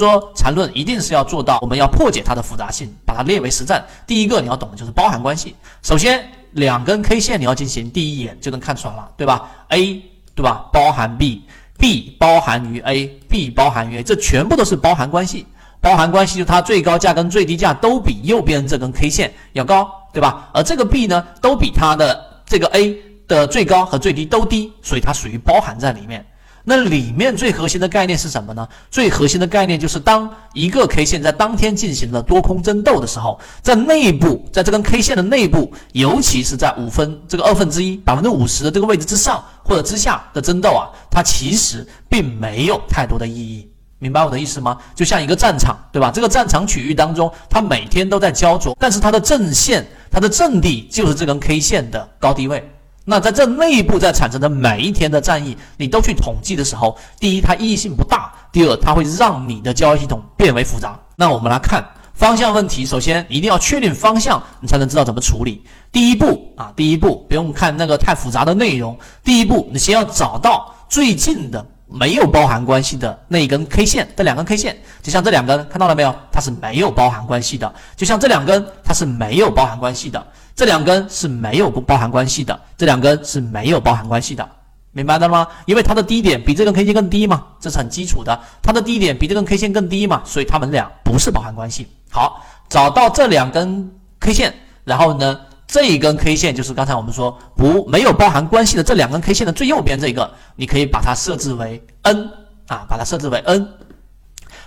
[0.00, 3.84] 说缠论一定是要做到，我们要破解它的复杂性，把它列为实战。
[4.06, 5.54] 第一个你要懂的就是包含关系。
[5.82, 10.02] 首先，两根 K 线你要进行第一眼就能看出来了，对吧？A
[10.34, 10.70] 对吧？
[10.72, 15.46] 包含 B，B 包含于 A，B 包含于 A，这全部都是包含关系。
[15.82, 20.48] 包含关系就它最高价跟最低价都比右边这根 K 线要高，对吧？
[20.54, 22.96] 而这个 B 呢，都比它的这个 A
[23.28, 26.24] 的最高和最低都低，所以它属于包含在里面。
[26.70, 28.68] 那里面最核心的概念是什么呢？
[28.92, 43.68] 最核心的概念就是当一个 K 线在当天进行了多空争斗的时候，在内部，在这根 K 线的内部，尤其是在五分这个二分之一百分之五十的这个位置之上或者之下的争斗啊，它其实并没有太多的意义。
[43.98, 44.78] 明白我的意思吗？
[44.94, 46.12] 就像一个战场，对吧？
[46.12, 52.70] 这个战场区域当中，它每天都在焦灼，但是它的阵线、它的阵地就是这根 K 线的高低位。
[53.10, 60.96] 那在这内部在产生的每一天的战役，你都去统计的时候，第一，它意义性不大；第二，它会让你的交易系统变为复杂。
[61.16, 61.84] 那我们来看
[62.14, 65.60] 方向问题，首先一定要确定方向，你才能知道怎么处理。
[65.90, 76.14] 第一步啊，第一步不用看那个太复杂的内容，第一步你先要找到最近的没有包含关系的那一根 K 线，这两根 K 线，就像这两根，看到了没有？
[76.30, 80.24] 它是没有包含关系的，就像这两根，它是没有包含关系的。
[80.54, 84.46] 这两根是没有不包含关系的，这两根是没有包含关系的，
[84.92, 85.46] 明白了吗？
[85.66, 88.38] 因为它的低点比这根 K 线更低嘛，这是很基础的。
[88.62, 91.86] 它的低点比这根 K 线更低嘛，所以它们俩不是包含关系。
[92.10, 102.28] 好，找到这两根 K 线，然后呢，这一根 K 线就是刚才我们说不没有包含关系的这两根 K 线的最右边这个，你可以把它设置为 N
[102.66, 103.66] 啊，把它设置为 N，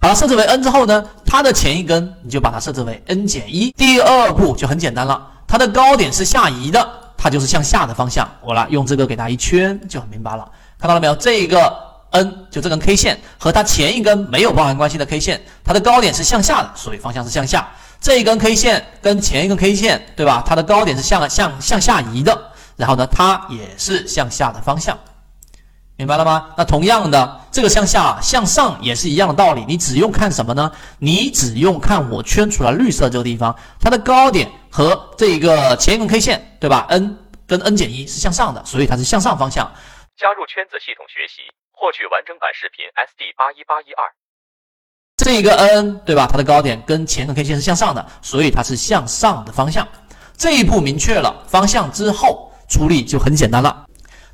[0.00, 3.70] 把它设置为 N 之后呢，它的前一根你就把它设置为 N 减一。
[3.70, 5.26] 第二步就很简单了。
[5.48, 8.28] 它的高点是下移的，它就是向下的方向。
[8.42, 10.48] 我来用这个给它一圈，就很明白了。
[10.78, 11.16] 看到了没有？
[11.16, 11.74] 这个
[12.10, 17.66] N 就这根 K 线和它前一根没有包含关系的 K 线，它的高点是向下的，所以方向是向下。
[18.00, 20.44] 这一根 K 线跟前一根 K 线，对吧？
[20.46, 22.38] 它的高点是向向向下移的，
[22.76, 24.96] 然后呢，它也是向下的方向。
[25.98, 26.54] 明白了吗？
[26.56, 29.64] 那同样的，这个向下向上也是一样的道理。
[29.66, 30.70] 你只用看什么呢？
[31.00, 39.68] 你只用看我圈出来绿色这个地方，它的高点和这一个前一根 K 线，对吧？N 跟 N 减一是向上的，所以它是向上方向。
[40.16, 41.42] 加入圈子系统学习，
[41.72, 42.86] 获取完整版视频。
[42.94, 44.06] SD 八一八一二，
[45.16, 46.28] 这一个 N 对吧？
[46.30, 49.84] 它的高点跟前一根 K 线是向上的，所以它是向上的方向。
[50.36, 53.86] 这一步明确了方向之后，处理就很简单了。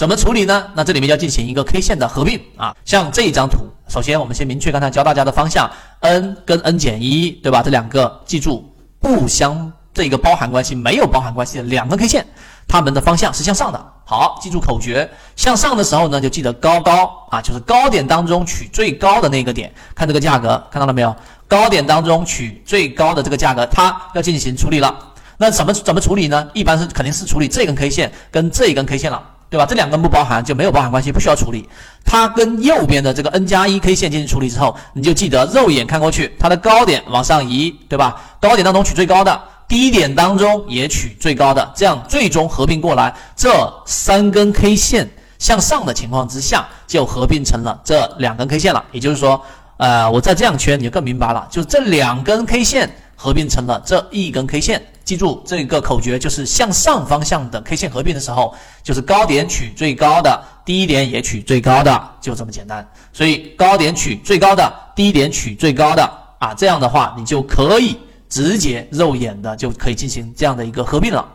[0.00, 0.66] 怎么处理呢？
[0.74, 2.74] 那这里面要进行一个 K 线的合并啊。
[2.86, 7.62] 像这一张图，首先我们先明确刚才教大家的方向，N 跟 N 减一，对吧？
[7.62, 12.26] 这两个记住不相这个包含关系没有包含关系的两根 K 线，
[12.66, 13.92] 它们的方向是向上的。
[14.06, 15.06] 好，记住口诀，
[15.36, 21.14] 向上的时候呢，就记得高高啊，就是高点当中取最高的那个点，看这个价格，看到了没有？
[21.46, 24.98] 高点当中取最高的这个价格，它要进行处理了。
[25.36, 26.48] 那怎么怎么处理呢？
[26.54, 29.22] 一般是肯定是处理这根 K 线跟这一根 K 线了。
[29.50, 29.66] 对吧？
[29.66, 31.68] 这两根不包含就没有包含关系，不需要处理。
[32.04, 38.16] 它跟右边的这个 N 加一 K 线进行处理之后，你就记得肉眼看过去，它的高点往上移，对吧？
[38.40, 43.50] 高点当中取最高的，低点当中也取最高的，这样最终合并过来，这
[43.86, 48.84] 三根 K 线向上的情况之下，就合并成了这两根 K 线了。
[48.92, 49.40] 也就是说，
[49.78, 52.88] 呃，我再这样圈，你就更明白了，就这两根 K 线
[53.22, 54.82] 合并成了这一根 K 线。
[55.04, 62.88] 记住这个口诀，就是向上方向的 K 线合并的时候，就是高点取最高的，低点也取最高的，就这么简单。
[63.12, 67.98] 所以高点取最高的，低点取最高的啊，这样的话你就可以
[68.30, 71.28] 直接肉眼的就可以进行这样的一个合并了。